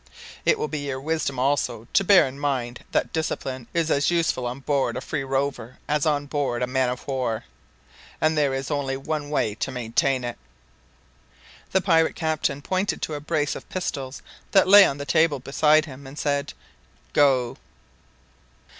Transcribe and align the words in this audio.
It 0.47 0.57
will 0.57 0.67
be 0.67 0.79
your 0.87 0.99
wisdom, 0.99 1.37
also, 1.37 1.87
to 1.93 2.03
bear 2.03 2.25
in 2.27 2.39
mind 2.39 2.83
that 2.91 3.13
discipline 3.13 3.67
is 3.71 3.91
as 3.91 4.09
useful 4.09 4.47
on 4.47 4.61
board 4.61 4.97
a 4.97 4.99
Free 4.99 5.23
Rover 5.23 5.77
as 5.87 6.07
on 6.07 6.25
board 6.25 6.63
a 6.63 6.65
man 6.65 6.89
of 6.89 7.07
war, 7.07 7.45
and 8.19 8.35
that 8.35 8.41
there 8.41 8.51
is 8.55 8.71
only 8.71 8.97
one 8.97 9.29
way 9.29 9.53
to 9.53 9.69
maintain 9.71 10.23
it." 10.23 10.39
The 11.71 11.81
pirate 11.81 12.15
captain 12.15 12.63
pointed 12.63 12.99
to 13.03 13.13
a 13.13 13.19
brace 13.19 13.55
of 13.55 13.69
pistols 13.69 14.23
that 14.53 14.67
lay 14.67 14.85
on 14.85 14.97
the 14.97 15.05
table 15.05 15.39
beside 15.39 15.85
him, 15.85 16.07
and 16.07 16.17
said, 16.17 16.53
"Go." 17.13 17.57